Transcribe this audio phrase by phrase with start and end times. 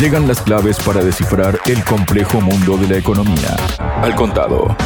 [0.00, 3.56] Llegan las claves para descifrar el complejo mundo de la economía.
[3.78, 4.76] Al contado.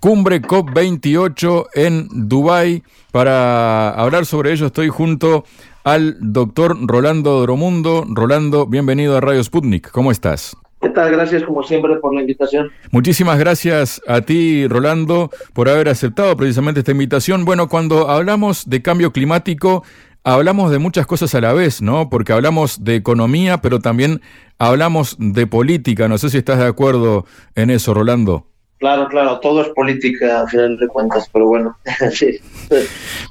[0.00, 2.82] Cumbre COP28 en Dubái.
[3.12, 5.44] Para hablar sobre ello estoy junto
[5.84, 8.04] al doctor Rolando Dromundo.
[8.08, 9.90] Rolando, bienvenido a Radio Sputnik.
[9.92, 10.56] ¿Cómo estás?
[10.80, 11.12] ¿Qué tal?
[11.12, 12.72] Gracias como siempre por la invitación.
[12.90, 17.44] Muchísimas gracias a ti, Rolando, por haber aceptado precisamente esta invitación.
[17.44, 19.84] Bueno, cuando hablamos de cambio climático,
[20.24, 22.10] hablamos de muchas cosas a la vez, ¿no?
[22.10, 24.20] Porque hablamos de economía, pero también
[24.58, 26.08] hablamos de política.
[26.08, 28.46] No sé si estás de acuerdo en eso, Rolando.
[28.82, 31.78] Claro, claro, todo es política a final de cuentas, pero bueno,
[32.12, 32.40] sí.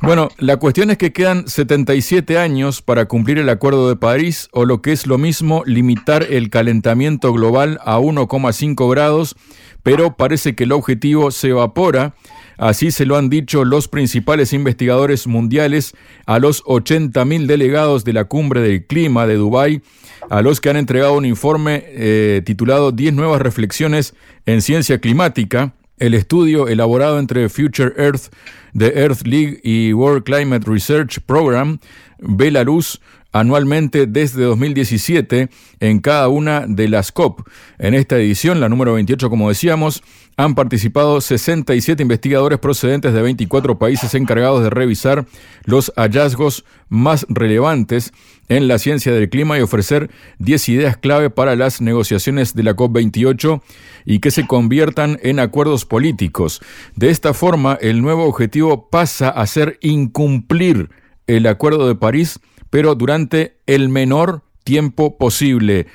[0.02, 4.64] Bueno, la cuestión es que quedan 77 años para cumplir el Acuerdo de París o
[4.64, 9.36] lo que es lo mismo limitar el calentamiento global a 1,5 grados,
[9.84, 12.14] pero parece que el objetivo se evapora.
[12.58, 15.94] Así se lo han dicho los principales investigadores mundiales
[16.26, 19.82] a los 80.000 delegados de la Cumbre del Clima de Dubái
[20.30, 24.14] a los que han entregado un informe eh, titulado 10 nuevas reflexiones
[24.46, 25.74] en ciencia climática.
[25.98, 28.34] El estudio elaborado entre Future Earth,
[28.78, 31.80] The Earth League y World Climate Research Program
[32.22, 33.02] ve la luz
[33.34, 37.48] anualmente desde 2017 en cada una de las COP.
[37.80, 40.04] En esta edición, la número 28, como decíamos,
[40.38, 45.26] han participado 67 investigadores procedentes de 24 países encargados de revisar
[45.64, 48.12] los hallazgos más relevantes
[48.50, 52.76] en la ciencia del clima y ofrecer 10 ideas clave para las negociaciones de la
[52.76, 53.62] COP28
[54.06, 56.62] y que se conviertan en acuerdos políticos.
[56.96, 60.90] De esta forma, el nuevo objetivo pasa a ser incumplir
[61.28, 62.40] el Acuerdo de París
[62.72, 65.86] pero durante el menor tiempo posible.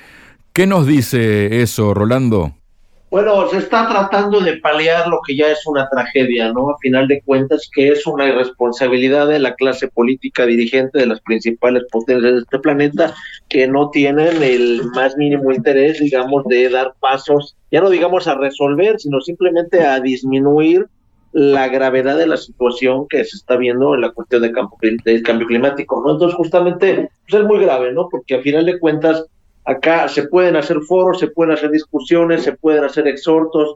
[0.53, 2.53] ¿Qué nos dice eso, Rolando?
[3.09, 6.69] Bueno, se está tratando de paliar lo que ya es una tragedia, ¿no?
[6.69, 11.21] A final de cuentas, que es una irresponsabilidad de la clase política dirigente de las
[11.21, 13.15] principales potencias de este planeta,
[13.47, 18.35] que no tienen el más mínimo interés, digamos, de dar pasos, ya no digamos a
[18.35, 20.85] resolver, sino simplemente a disminuir
[21.37, 25.21] la gravedad de la situación que se está viendo en la cuestión de campo, del
[25.21, 26.13] cambio climático, ¿no?
[26.13, 28.09] Entonces, justamente, pues es muy grave, ¿no?
[28.09, 29.23] Porque a final de cuentas,
[29.63, 33.75] acá se pueden hacer foros, se pueden hacer discusiones, se pueden hacer exhortos,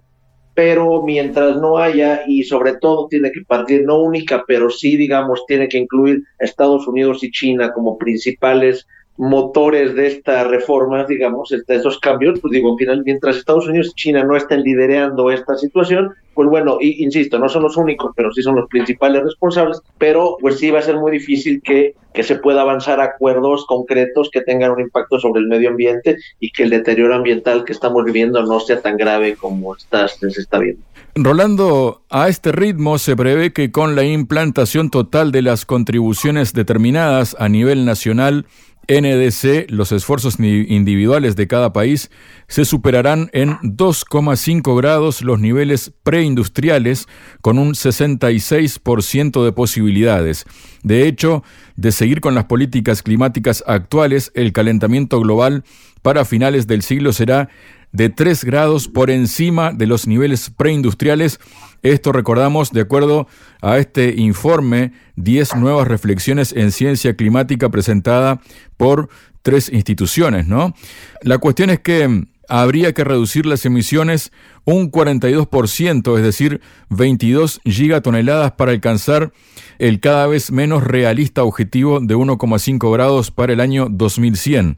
[0.55, 5.45] pero mientras no haya, y sobre todo tiene que partir, no única, pero sí, digamos,
[5.45, 8.87] tiene que incluir Estados Unidos y China como principales
[9.21, 13.93] motores de esta reforma, digamos, de estos cambios, pues digo, final, mientras Estados Unidos y
[13.93, 18.33] China no estén liderando esta situación, pues bueno, y, insisto, no son los únicos, pero
[18.33, 22.23] sí son los principales responsables, pero pues sí va a ser muy difícil que, que
[22.23, 26.51] se pueda avanzar a acuerdos concretos que tengan un impacto sobre el medio ambiente y
[26.51, 30.57] que el deterioro ambiental que estamos viviendo no sea tan grave como está, se está
[30.57, 30.81] viendo.
[31.13, 37.35] Rolando, a este ritmo se prevé que con la implantación total de las contribuciones determinadas
[37.37, 38.45] a nivel nacional,
[38.91, 42.11] NDC, los esfuerzos individuales de cada país
[42.49, 47.07] se superarán en 2,5 grados los niveles preindustriales
[47.39, 50.45] con un 66% de posibilidades.
[50.83, 51.41] De hecho,
[51.77, 55.63] de seguir con las políticas climáticas actuales, el calentamiento global
[56.01, 57.47] para finales del siglo será
[57.93, 61.39] de 3 grados por encima de los niveles preindustriales.
[61.81, 63.27] Esto recordamos de acuerdo
[63.61, 68.41] a este informe 10 nuevas reflexiones en ciencia climática presentada
[68.77, 69.09] por
[69.41, 70.75] tres instituciones, ¿no?
[71.23, 74.31] La cuestión es que habría que reducir las emisiones
[74.65, 79.31] un 42%, es decir, 22 gigatoneladas para alcanzar
[79.79, 84.77] el cada vez menos realista objetivo de 1,5 grados para el año 2100.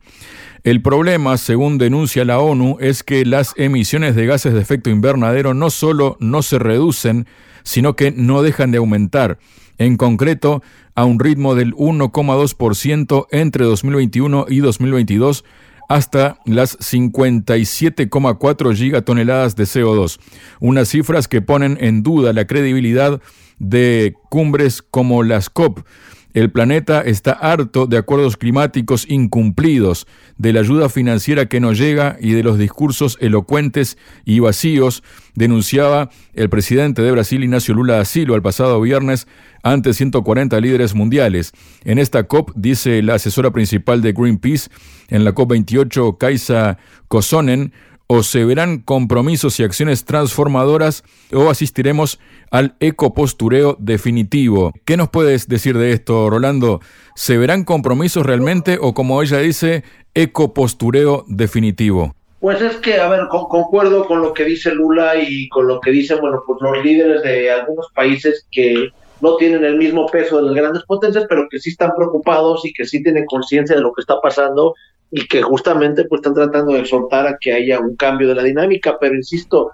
[0.64, 5.54] El problema, según denuncia la ONU, es que las emisiones de gases de efecto invernadero
[5.54, 7.28] no solo no se reducen,
[7.64, 9.40] sino que no dejan de aumentar,
[9.78, 10.64] en concreto
[10.96, 15.44] a un ritmo del 1,2% entre 2021 y 2022
[15.90, 20.18] hasta las 57,4 gigatoneladas de CO2,
[20.62, 23.22] unas cifras que ponen en duda la credibilidad
[23.60, 25.86] de cumbres como las COP,
[26.34, 30.08] el planeta está harto de acuerdos climáticos incumplidos,
[30.38, 35.04] de la ayuda financiera que no llega y de los discursos elocuentes y vacíos,
[35.36, 39.28] denunciaba el presidente de Brasil, Ignacio Lula da Silva, el pasado viernes
[39.62, 41.54] ante 140 líderes mundiales.
[41.84, 44.70] En esta COP, dice la asesora principal de Greenpeace,
[45.10, 47.74] en la COP28, Kaisa Kosonen,
[48.08, 52.20] o se verán compromisos y acciones transformadoras o asistiremos
[52.52, 54.74] al ecopostureo definitivo.
[54.86, 56.80] ¿Qué nos puedes decir de esto, Rolando?
[57.16, 59.84] ¿Se verán compromisos realmente o como ella dice,
[60.14, 62.16] ecopostureo definitivo?
[62.40, 65.92] Pues es que, a ver, concuerdo con lo que dice Lula y con lo que
[65.92, 68.90] dicen, bueno, pues los líderes de algunos países que
[69.22, 72.74] no tienen el mismo peso de las grandes potencias, pero que sí están preocupados y
[72.74, 74.76] que sí tienen conciencia de lo que está pasando
[75.12, 78.44] y que justamente pues están tratando de exhortar a que haya un cambio de la
[78.44, 79.72] dinámica, pero insisto,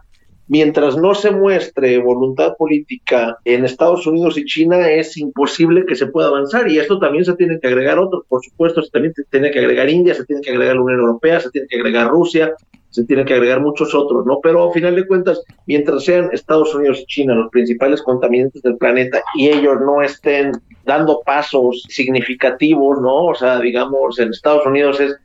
[0.47, 6.07] mientras no se muestre voluntad política en Estados Unidos y China, es imposible que se
[6.07, 6.69] pueda avanzar.
[6.69, 9.59] Y esto también se tiene que agregar otros, por supuesto, se también se tiene que
[9.59, 12.53] agregar India, se tiene que agregar la Unión Europea, se tiene que agregar Rusia,
[12.89, 14.39] se tiene que agregar muchos otros, ¿no?
[14.41, 18.77] Pero a final de cuentas, mientras sean Estados Unidos y China los principales contaminantes del
[18.77, 20.51] planeta y ellos no estén
[20.85, 23.25] dando pasos significativos, ¿no?
[23.25, 25.15] O sea, digamos, en Estados Unidos es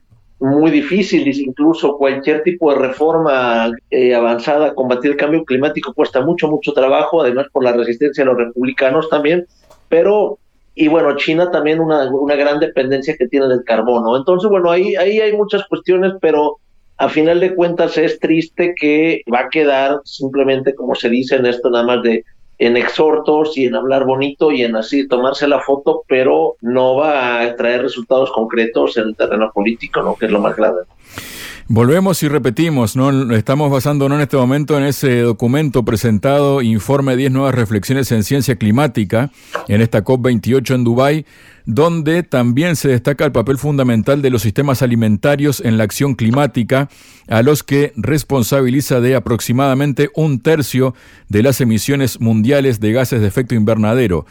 [0.41, 6.21] muy difícil, incluso cualquier tipo de reforma eh, avanzada a combatir el cambio climático cuesta
[6.21, 9.47] mucho, mucho trabajo, además por la resistencia de los republicanos también,
[9.89, 10.39] pero,
[10.75, 14.17] y bueno, China también una, una gran dependencia que tiene del carbono.
[14.17, 16.59] Entonces, bueno, ahí, ahí hay muchas cuestiones, pero
[16.97, 21.47] a final de cuentas es triste que va a quedar simplemente, como se dice en
[21.47, 22.25] esto, nada más de
[22.59, 27.41] en exhortos y en hablar bonito y en así tomarse la foto, pero no va
[27.41, 30.15] a traer resultados concretos en el terreno político, ¿no?
[30.15, 30.83] que es lo más grave.
[31.67, 33.33] Volvemos y repetimos, ¿no?
[33.35, 38.57] Estamos basándonos en este momento en ese documento presentado, Informe 10 Nuevas Reflexiones en Ciencia
[38.57, 39.31] Climática,
[39.69, 41.27] en esta COP28 en Dubái,
[41.65, 46.91] donde también se destaca el papel fundamental de los sistemas alimentarios en la acción climática,
[47.29, 50.95] a los que responsabiliza de aproximadamente un tercio
[51.31, 54.27] de las emisiones mundiales de gases de efecto invernadero.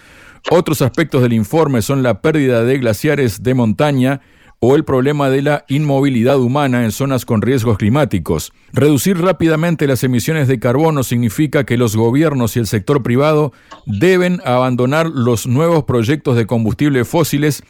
[0.51, 4.21] Otros aspectos del informe son la pérdida de glaciares de montaña,
[4.65, 8.53] o el problema de la inmovilidad humana en zonas con riesgos climáticos.
[8.71, 13.51] Reducir rápidamente las emisiones de carbono significa que los gobiernos y el sector privado
[13.85, 17.61] deben abandonar los nuevos proyectos de combustibles fósiles,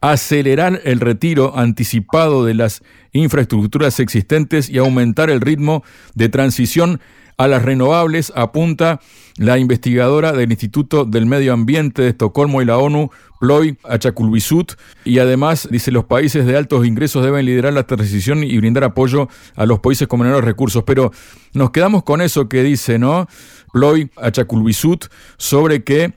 [0.00, 5.84] acelerar el retiro anticipado de las infraestructuras existentes y aumentar el ritmo
[6.16, 7.00] de transición
[7.36, 9.00] a las renovables, apunta
[9.36, 14.72] la investigadora del Instituto del Medio Ambiente de Estocolmo y la ONU, Ploy Achakulvisut,
[15.04, 19.28] y además dice los países de altos ingresos deben liderar la transición y brindar apoyo
[19.56, 20.84] a los países con menores recursos.
[20.84, 21.10] Pero
[21.54, 23.26] nos quedamos con eso que dice, ¿no?
[23.72, 25.06] Ploy Achakulvisut
[25.38, 26.14] sobre que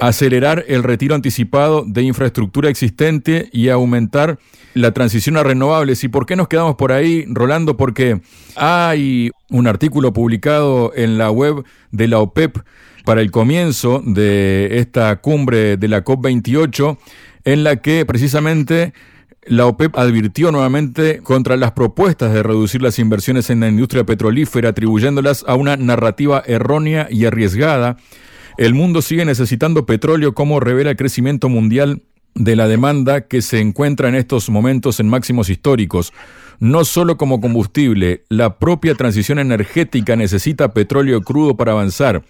[0.00, 4.38] acelerar el retiro anticipado de infraestructura existente y aumentar
[4.74, 6.04] la transición a renovables.
[6.04, 7.76] ¿Y por qué nos quedamos por ahí, Rolando?
[7.76, 8.20] Porque
[8.56, 12.58] hay un artículo publicado en la web de la OPEP
[13.04, 16.98] para el comienzo de esta cumbre de la COP28,
[17.44, 18.92] en la que precisamente
[19.46, 24.68] la OPEP advirtió nuevamente contra las propuestas de reducir las inversiones en la industria petrolífera,
[24.68, 27.96] atribuyéndolas a una narrativa errónea y arriesgada
[28.56, 32.02] el mundo sigue necesitando petróleo como revela el crecimiento mundial
[32.34, 36.12] de la demanda que se encuentra en estos momentos en máximos históricos.
[36.58, 42.22] No solo como combustible, la propia transición energética necesita petróleo crudo para avanzar.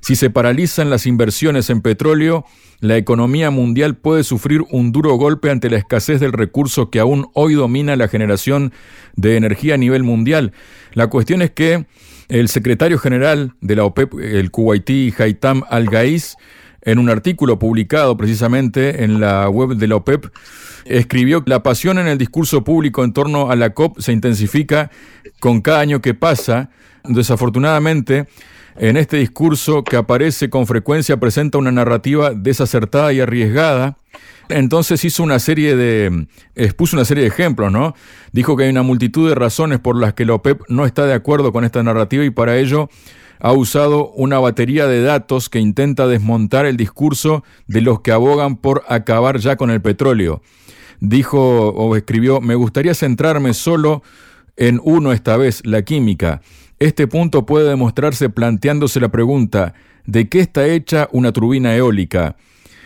[0.00, 2.44] Si se paralizan las inversiones en petróleo,
[2.80, 7.28] la economía mundial puede sufrir un duro golpe ante la escasez del recurso que aún
[7.32, 8.72] hoy domina la generación
[9.16, 10.52] de energía a nivel mundial.
[10.92, 11.86] La cuestión es que
[12.28, 16.36] el secretario general de la OPEP, el Kuwaití Haitam Al-Gaiz,
[16.82, 20.26] en un artículo publicado precisamente en la web de la OPEP,
[20.84, 24.90] escribió que la pasión en el discurso público en torno a la COP se intensifica
[25.40, 26.70] con cada año que pasa.
[27.04, 28.26] Desafortunadamente,
[28.76, 33.98] en este discurso que aparece con frecuencia presenta una narrativa desacertada y arriesgada
[34.48, 37.94] entonces hizo una serie de, expuso una serie de ejemplos, ¿no?
[38.32, 41.14] Dijo que hay una multitud de razones por las que la OPEP no está de
[41.14, 42.88] acuerdo con esta narrativa y para ello
[43.40, 48.56] ha usado una batería de datos que intenta desmontar el discurso de los que abogan
[48.56, 50.42] por acabar ya con el petróleo.
[51.00, 54.02] Dijo o escribió, me gustaría centrarme solo
[54.56, 56.40] en uno esta vez, la química.
[56.84, 59.72] Este punto puede demostrarse planteándose la pregunta,
[60.04, 62.36] ¿de qué está hecha una turbina eólica?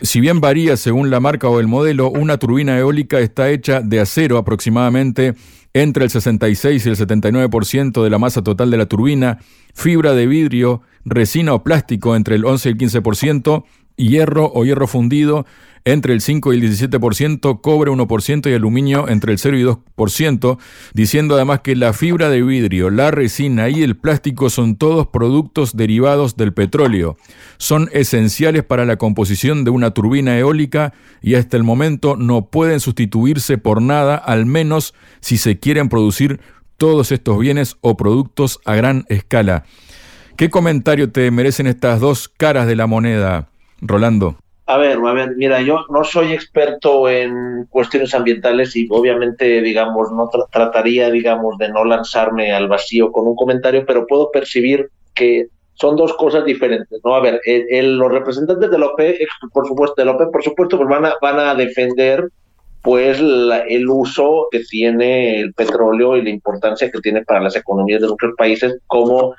[0.03, 3.99] Si bien varía según la marca o el modelo, una turbina eólica está hecha de
[3.99, 5.35] acero aproximadamente
[5.75, 9.41] entre el 66 y el 79% de la masa total de la turbina,
[9.75, 13.65] fibra de vidrio, resina o plástico entre el 11 y el 15%,
[13.99, 15.45] hierro o hierro fundido
[15.85, 20.59] entre el 5 y el 17%, cobre 1% y aluminio entre el 0 y 2%,
[20.93, 25.77] diciendo además que la fibra de vidrio, la resina y el plástico son todos productos
[25.77, 27.17] derivados del petróleo.
[27.57, 32.81] Son esenciales para la composición de una turbina eólica y hasta el momento no pueden
[32.81, 36.41] sustituirse por nada, al menos si se quieren producir
[36.77, 39.65] todos estos bienes o productos a gran escala.
[40.37, 43.49] ¿Qué comentario te merecen estas dos caras de la moneda?
[43.81, 44.37] Rolando.
[44.67, 50.13] A ver, a ver, mira, yo no soy experto en cuestiones ambientales y obviamente, digamos,
[50.13, 55.47] no trataría, digamos, de no lanzarme al vacío con un comentario, pero puedo percibir que
[55.73, 57.15] son dos cosas diferentes, ¿no?
[57.15, 60.89] A ver, los representantes de la OPE, por supuesto, de la OPE, por supuesto, pues
[60.89, 62.29] van a, van a defender
[62.83, 68.01] pues el uso que tiene el petróleo y la importancia que tiene para las economías
[68.01, 69.35] de nuestros países, como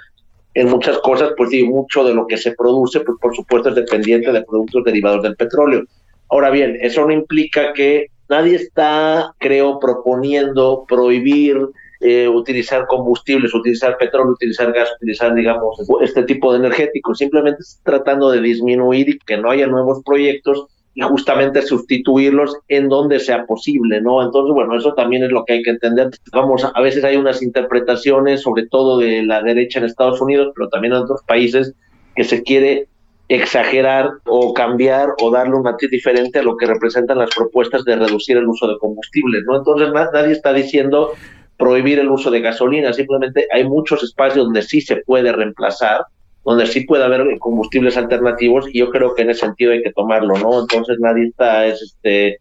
[0.59, 3.75] en muchas cosas, pues sí, mucho de lo que se produce, pues por supuesto es
[3.75, 5.83] dependiente de productos derivados del petróleo.
[6.29, 11.57] Ahora bien, eso no implica que nadie está, creo, proponiendo prohibir
[12.01, 17.17] eh, utilizar combustibles, utilizar petróleo, utilizar gas, utilizar, digamos, este tipo de energéticos.
[17.17, 23.19] Simplemente tratando de disminuir y que no haya nuevos proyectos y justamente sustituirlos en donde
[23.19, 24.21] sea posible, ¿no?
[24.23, 26.09] Entonces, bueno, eso también es lo que hay que entender.
[26.33, 30.69] Vamos, a veces hay unas interpretaciones, sobre todo de la derecha en Estados Unidos, pero
[30.69, 31.73] también en otros países,
[32.15, 32.87] que se quiere
[33.29, 37.95] exagerar o cambiar o darle un matiz diferente a lo que representan las propuestas de
[37.95, 39.57] reducir el uso de combustibles, ¿no?
[39.57, 41.11] Entonces, nadie está diciendo
[41.57, 46.05] prohibir el uso de gasolina, simplemente hay muchos espacios donde sí se puede reemplazar
[46.43, 49.91] donde sí puede haber combustibles alternativos y yo creo que en ese sentido hay que
[49.91, 50.61] tomarlo, ¿no?
[50.61, 52.39] Entonces nadie está, es este,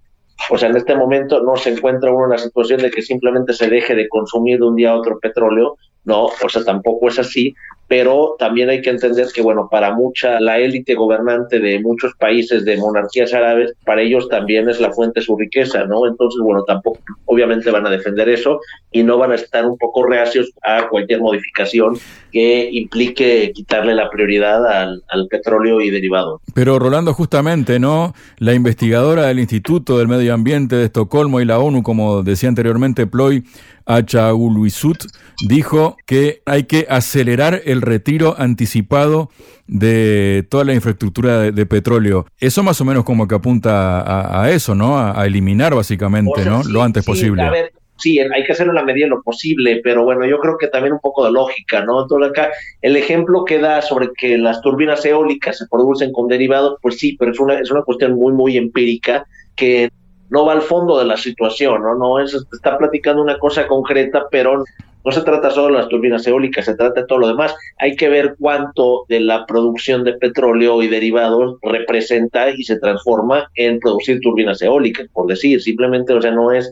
[0.50, 3.52] o sea, en este momento no se encuentra uno en la situación de que simplemente
[3.52, 7.19] se deje de consumir de un día a otro petróleo, no, o sea, tampoco es
[7.19, 7.55] así,
[7.88, 12.64] pero también hay que entender que, bueno, para mucha, la élite gobernante de muchos países
[12.67, 16.07] de monarquías árabes, para ellos también es la fuente de su riqueza, ¿no?
[16.07, 18.61] Entonces, bueno, tampoco, obviamente van a defender eso
[18.93, 21.99] y no van a estar un poco reacios a cualquier modificación
[22.31, 26.43] que implique quitarle la prioridad al, al petróleo y derivados.
[26.55, 28.14] Pero Rolando, justamente, ¿no?
[28.37, 33.07] La investigadora del Instituto del Medio Ambiente de Estocolmo y la ONU, como decía anteriormente
[33.07, 33.45] Ploy,
[33.88, 34.99] Achauluisut,
[35.49, 39.30] dijo que hay que acelerar el retiro anticipado
[39.66, 42.26] de toda la infraestructura de, petróleo.
[42.38, 44.99] Eso más o menos como que apunta a, eso, ¿no?
[44.99, 46.62] A, eliminar básicamente, ¿no?
[46.64, 47.42] lo antes posible.
[47.42, 50.38] A ver, sí, hay que hacerlo en la medida de lo posible, pero bueno, yo
[50.38, 52.02] creo que también un poco de lógica, ¿no?
[52.02, 56.78] Entonces acá el ejemplo que da sobre que las turbinas eólicas se producen con derivados,
[56.80, 59.26] pues sí, pero es una, es una cuestión muy, muy empírica
[59.57, 59.90] que
[60.30, 61.94] no va al fondo de la situación, ¿no?
[61.94, 64.64] No es, está platicando una cosa concreta, pero
[65.04, 67.54] no se trata solo de las turbinas eólicas, se trata de todo lo demás.
[67.78, 73.50] Hay que ver cuánto de la producción de petróleo y derivados representa y se transforma
[73.54, 76.70] en producir turbinas eólicas, por decir, simplemente, o sea, no es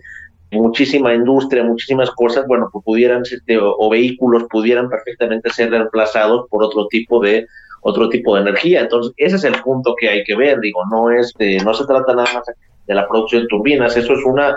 [0.50, 6.62] muchísima industria, muchísimas cosas, bueno, pues pudieran, este, o, vehículos pudieran perfectamente ser reemplazados por
[6.62, 7.46] otro tipo de
[7.82, 8.80] otro tipo de energía.
[8.80, 11.32] Entonces, ese es el punto que hay que ver, digo, no es,
[11.64, 12.44] no se trata nada más
[12.86, 13.96] de la producción de turbinas.
[13.96, 14.56] Eso es una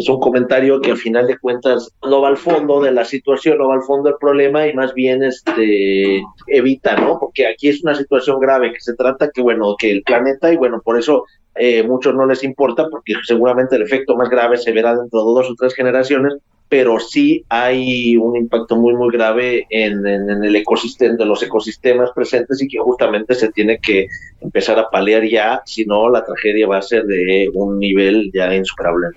[0.00, 3.58] es un comentario que al final de cuentas no va al fondo de la situación,
[3.58, 7.18] no va al fondo del problema y más bien este evita, ¿no?
[7.18, 10.56] Porque aquí es una situación grave que se trata que bueno, que el planeta y
[10.56, 14.72] bueno, por eso eh, muchos no les importa porque seguramente el efecto más grave se
[14.72, 16.34] verá dentro de dos o tres generaciones,
[16.70, 22.62] pero sí hay un impacto muy, muy grave en, el ecosistema, de los ecosistemas presentes
[22.62, 24.06] y que justamente se tiene que
[24.40, 28.54] empezar a paliar ya, si no la tragedia va a ser de un nivel ya
[28.54, 29.08] insuperable.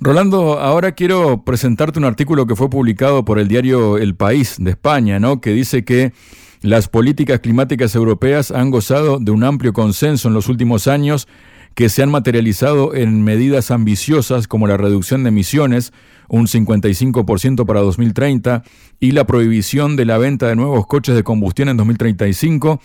[0.00, 4.70] Rolando, ahora quiero presentarte un artículo que fue publicado por el diario El País de
[4.70, 5.42] España, ¿no?
[5.42, 6.12] que dice que
[6.62, 11.28] las políticas climáticas europeas han gozado de un amplio consenso en los últimos años
[11.78, 15.92] que se han materializado en medidas ambiciosas como la reducción de emisiones,
[16.26, 18.64] un 55% para 2030,
[18.98, 22.80] y la prohibición de la venta de nuevos coches de combustión en 2035.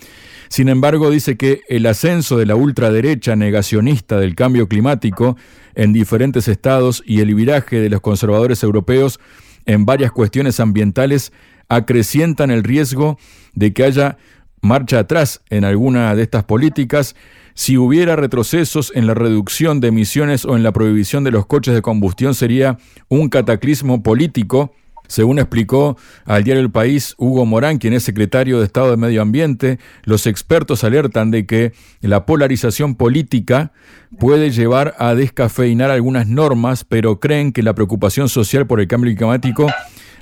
[0.48, 5.38] Sin embargo, dice que el ascenso de la ultraderecha negacionista del cambio climático
[5.74, 9.20] en diferentes estados y el viraje de los conservadores europeos
[9.66, 11.34] en varias cuestiones ambientales
[11.68, 13.18] acrecientan el riesgo
[13.56, 14.20] de que haya
[14.62, 17.16] marcha atrás en alguna de estas políticas
[17.54, 21.74] si hubiera retrocesos en la reducción de emisiones o en la prohibición de los coches
[21.74, 22.78] de combustión sería
[23.10, 24.74] un cataclismo político,
[25.08, 29.22] según explicó al diario El País Hugo Morán, quien es secretario de Estado de Medio
[29.22, 33.74] Ambiente, los expertos alertan de que la polarización política
[34.18, 39.16] puede llevar a descafeinar algunas normas, pero creen que la preocupación social por el cambio
[39.16, 39.68] climático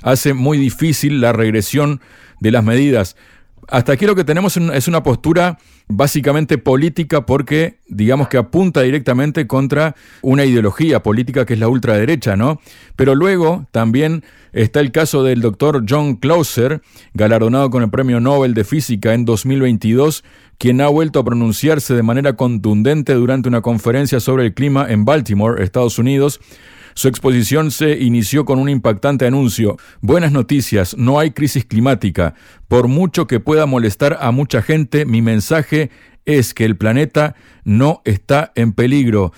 [0.02, 2.00] hace muy difícil la regresión
[2.40, 3.16] de las medidas.
[3.68, 9.46] Hasta aquí lo que tenemos es una postura básicamente política porque digamos que apunta directamente
[9.46, 12.60] contra una ideología política que es la ultraderecha, ¿no?
[12.96, 16.82] Pero luego también está el caso del doctor John Clauser,
[17.14, 20.24] galardonado con el Premio Nobel de Física en 2022,
[20.58, 25.04] quien ha vuelto a pronunciarse de manera contundente durante una conferencia sobre el clima en
[25.04, 26.40] Baltimore, Estados Unidos,
[26.94, 29.76] su exposición se inició con un impactante anuncio.
[30.00, 32.34] Buenas noticias, no hay crisis climática.
[32.68, 35.90] Por mucho que pueda molestar a mucha gente, mi mensaje
[36.24, 37.34] es que el planeta
[37.64, 39.32] no está en peligro.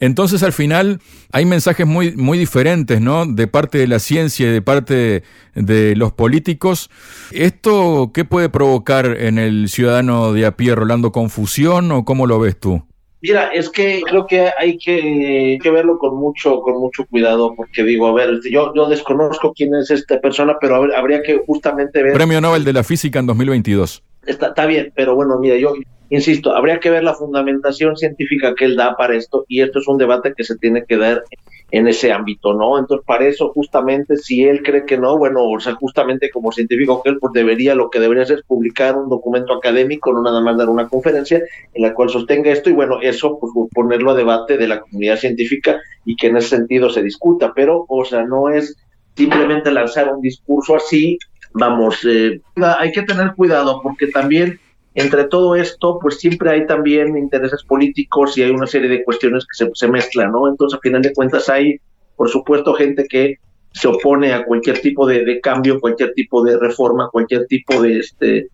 [0.00, 1.00] Entonces al final
[1.32, 3.26] hay mensajes muy, muy diferentes, ¿no?
[3.26, 5.24] De parte de la ciencia y de parte
[5.54, 6.88] de, los políticos.
[7.32, 11.10] ¿Esto qué puede provocar en el ciudadano de a pie, Rolando?
[11.10, 12.84] ¿Confusión o cómo lo ves tú?
[13.20, 18.06] Mira, es que creo que hay que, verlo con mucho, con mucho cuidado, porque digo,
[18.06, 22.12] a ver, yo, yo desconozco quién es esta persona, pero habría que justamente ver.
[22.12, 24.04] Premio Nobel de la Física en 2022.
[24.24, 25.74] Está, está bien, pero bueno, mira, yo
[26.10, 29.88] insisto, habría que ver la fundamentación científica que él da para esto, y esto es
[29.88, 31.22] un debate que se tiene que dar
[31.70, 32.78] en ese ámbito, ¿no?
[32.78, 37.02] Entonces, para eso, justamente, si él cree que no, bueno, o sea, justamente como científico
[37.02, 40.40] que él, pues debería, lo que debería hacer es publicar un documento académico, no nada
[40.40, 41.42] más dar una conferencia
[41.74, 45.18] en la cual sostenga esto, y bueno, eso, pues ponerlo a debate de la comunidad
[45.18, 48.76] científica y que en ese sentido se discuta, pero, o sea, no es
[49.14, 51.18] simplemente lanzar un discurso así,
[51.52, 52.40] vamos, eh,
[52.78, 54.58] hay que tener cuidado porque también
[54.94, 59.46] entre todo esto, pues siempre hay también intereses políticos y hay una serie de cuestiones
[59.46, 60.48] que se, mezclan, ¿no?
[60.48, 61.78] Entonces, a final de cuentas, hay,
[62.16, 63.36] por supuesto, gente que
[63.72, 68.48] se opone a cualquier tipo de, cambio, cualquier tipo de reforma, cualquier tipo de, este,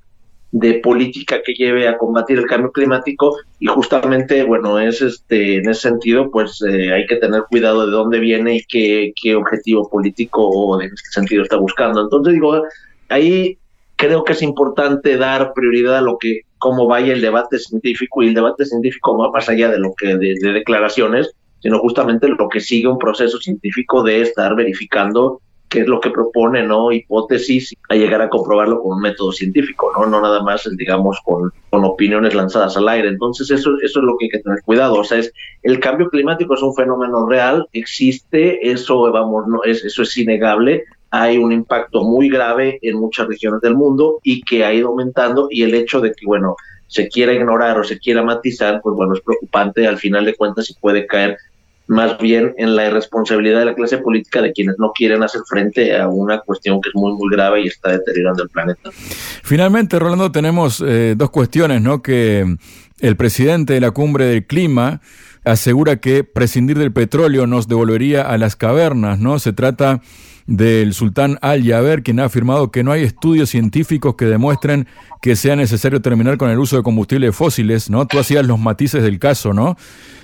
[0.50, 5.68] de política que lleve a combatir el cambio climático y justamente, bueno, es este, en
[5.68, 9.88] ese sentido, pues eh, hay que tener cuidado de dónde viene y qué, qué objetivo
[9.88, 12.02] político o en este sentido está buscando.
[12.02, 12.62] Entonces, digo,
[13.08, 13.56] ahí
[13.96, 18.28] creo que es importante dar prioridad a lo que cómo vaya el debate científico y
[18.28, 22.60] el debate científico va más allá de lo que de, declaraciones, sino justamente lo que
[22.60, 26.92] sigue un proceso científico de estar verificando qué es lo que propone, ¿no?
[26.92, 30.06] Hipótesis, a llegar a comprobarlo con un método científico, ¿no?
[30.06, 33.08] No nada más, digamos, con, con opiniones lanzadas al aire.
[33.08, 34.94] Entonces, eso, eso es lo que hay que tener cuidado.
[34.94, 35.32] O sea, es,
[35.64, 40.84] el cambio climático es un fenómeno real, existe, eso, vamos, no, es, eso es innegable,
[41.14, 45.46] hay un impacto muy grave en muchas regiones del mundo y que ha ido aumentando
[45.48, 46.56] y el hecho de que, bueno,
[46.88, 50.68] se quiera ignorar o se quiera matizar, pues bueno, es preocupante, al final de cuentas
[50.70, 51.38] y puede caer
[51.86, 55.96] más bien en la irresponsabilidad de la clase política de quienes no quieren hacer frente
[55.96, 58.90] a una cuestión que es muy, muy grave y está deteriorando el planeta.
[58.92, 62.02] Finalmente, Rolando, tenemos eh, dos cuestiones, ¿no?
[62.02, 62.56] Que
[62.98, 65.00] el presidente de la cumbre del clima
[65.44, 69.38] asegura que prescindir del petróleo nos devolvería a las cavernas, ¿no?
[69.38, 70.00] Se trata
[70.46, 74.86] del sultán Al-Yaber, quien ha afirmado que no hay estudios científicos que demuestren
[75.22, 78.06] que sea necesario terminar con el uso de combustibles fósiles, ¿no?
[78.06, 79.76] Tú hacías los matices del caso, ¿no?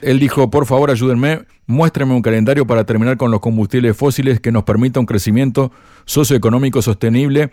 [0.02, 4.52] Él dijo, por favor, ayúdenme, muéstrenme un calendario para terminar con los combustibles fósiles que
[4.52, 5.72] nos permita un crecimiento
[6.04, 7.50] socioeconómico sostenible,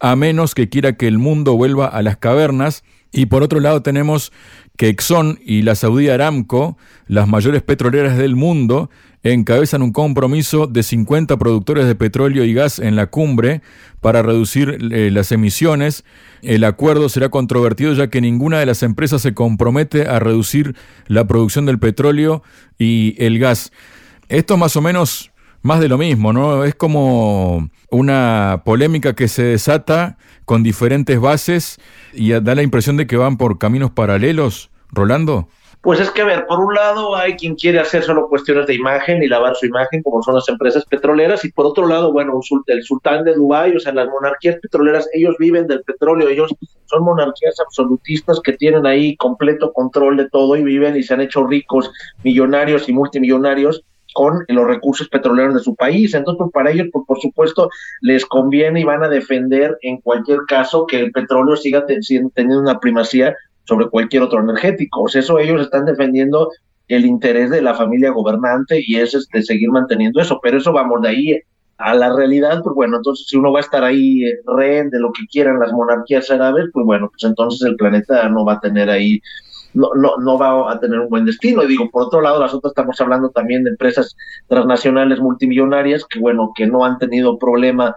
[0.00, 2.82] a menos que quiera que el mundo vuelva a las cavernas.
[3.12, 4.32] Y por otro lado tenemos
[4.76, 6.76] que Exxon y la Saudí Aramco,
[7.06, 8.90] las mayores petroleras del mundo,
[9.32, 13.62] encabezan un compromiso de 50 productores de petróleo y gas en la cumbre
[14.00, 16.04] para reducir eh, las emisiones.
[16.42, 21.26] El acuerdo será controvertido ya que ninguna de las empresas se compromete a reducir la
[21.26, 22.42] producción del petróleo
[22.78, 23.72] y el gas.
[24.28, 25.30] Esto es más o menos
[25.62, 26.64] más de lo mismo, ¿no?
[26.64, 31.78] Es como una polémica que se desata con diferentes bases
[32.12, 35.48] y da la impresión de que van por caminos paralelos, Rolando.
[35.82, 38.74] Pues es que, a ver, por un lado hay quien quiere hacer solo cuestiones de
[38.74, 42.40] imagen y lavar su imagen, como son las empresas petroleras, y por otro lado, bueno,
[42.66, 46.52] el sultán de Dubái, o sea, las monarquías petroleras, ellos viven del petróleo, ellos
[46.86, 51.20] son monarquías absolutistas que tienen ahí completo control de todo y viven y se han
[51.20, 51.90] hecho ricos,
[52.24, 53.84] millonarios y multimillonarios
[54.16, 56.14] con los recursos petroleros de su país.
[56.14, 57.68] Entonces, pues, para ellos, pues, por supuesto,
[58.00, 62.80] les conviene y van a defender en cualquier caso que el petróleo siga teniendo una
[62.80, 63.36] primacía
[63.66, 65.02] sobre cualquier otro energético.
[65.02, 66.50] O sea, eso ellos están defendiendo
[66.88, 71.02] el interés de la familia gobernante y es este, seguir manteniendo eso, pero eso vamos
[71.02, 71.40] de ahí
[71.78, 74.98] a la realidad, pues bueno, entonces si uno va a estar ahí eh, rehén de
[74.98, 78.60] lo que quieran las monarquías árabes, pues bueno, pues entonces el planeta no va a
[78.60, 79.20] tener ahí,
[79.74, 81.62] no, no, no va a tener un buen destino.
[81.62, 84.16] Y digo, por otro lado, nosotros estamos hablando también de empresas
[84.48, 87.94] transnacionales multimillonarias que bueno, que no han tenido problema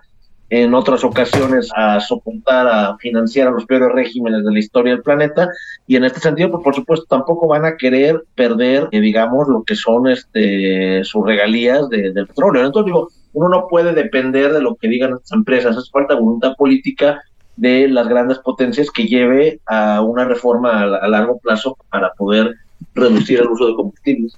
[0.50, 5.04] en otras ocasiones a soportar, a financiar a los peores regímenes de la historia del
[5.04, 5.50] planeta
[5.88, 9.64] y en este sentido, pues por supuesto tampoco van a querer perder, eh, digamos, lo
[9.64, 12.66] que son este sus regalías de, del petróleo.
[12.66, 16.56] Entonces digo, uno no puede depender de lo que digan estas empresas, es falta voluntad
[16.58, 17.22] política
[17.56, 22.56] de las grandes potencias que lleve a una reforma a, a largo plazo para poder
[22.96, 24.38] reducir el uso de combustibles.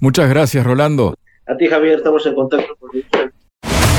[0.00, 1.14] Muchas gracias, Rolando.
[1.46, 2.90] A ti, Javier, estamos en contacto con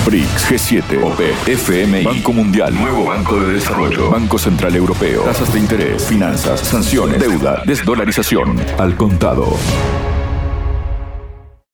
[0.06, 5.60] BRICS, G7, OPE, FMI, Banco Mundial, Nuevo Banco de Desarrollo, Banco Central Europeo, tasas de
[5.60, 9.58] interés, finanzas, sanciones, deuda, desdolarización, al contado.